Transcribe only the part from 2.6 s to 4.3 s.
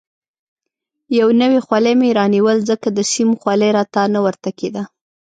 ځکه د سیم خولۍ راته نه